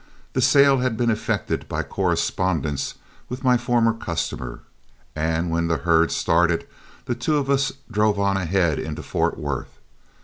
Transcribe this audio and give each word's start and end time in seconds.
The 0.33 0.41
sale 0.41 0.79
had 0.79 0.97
been 0.97 1.11
effected 1.11 1.69
by 1.69 1.83
correspondence 1.83 2.95
with 3.29 3.43
my 3.43 3.55
former 3.55 3.93
customer, 3.93 4.61
and 5.15 5.51
when 5.51 5.67
the 5.67 5.77
herd 5.77 6.11
started 6.11 6.67
the 7.05 7.13
two 7.13 7.37
of 7.37 7.51
us 7.51 7.71
drove 7.91 8.19
on 8.19 8.35
ahead 8.35 8.79
into 8.79 9.03
Fort 9.03 9.37
Worth. 9.37 9.77